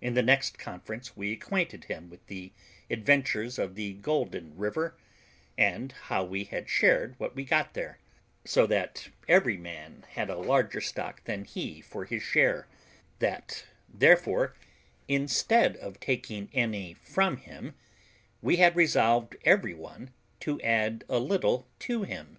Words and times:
In 0.00 0.14
the 0.14 0.22
next 0.22 0.56
conference 0.56 1.16
we 1.16 1.32
acquainted 1.32 1.86
him 1.86 2.08
with 2.08 2.24
the 2.28 2.52
adventures 2.88 3.58
of 3.58 3.74
the 3.74 3.94
Golden 3.94 4.56
River, 4.56 4.96
and 5.56 5.90
how 5.90 6.22
we 6.22 6.44
had 6.44 6.68
shared 6.68 7.18
what 7.18 7.34
we 7.34 7.44
got 7.44 7.74
there, 7.74 7.98
so 8.44 8.68
that 8.68 9.08
every 9.26 9.56
man 9.56 10.06
had 10.10 10.30
a 10.30 10.38
larger 10.38 10.80
stock 10.80 11.24
than 11.24 11.42
he 11.44 11.80
for 11.80 12.04
his 12.04 12.22
share; 12.22 12.68
that, 13.18 13.64
therefore, 13.92 14.54
instead 15.08 15.76
of 15.78 15.98
taking 15.98 16.48
any 16.52 16.94
from 16.94 17.38
him, 17.38 17.74
we 18.40 18.58
had 18.58 18.76
resolved 18.76 19.34
every 19.44 19.74
one 19.74 20.12
to 20.38 20.60
add 20.60 21.02
a 21.08 21.18
little 21.18 21.66
to 21.80 22.04
him. 22.04 22.38